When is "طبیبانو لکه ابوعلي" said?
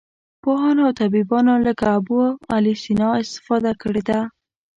1.01-2.73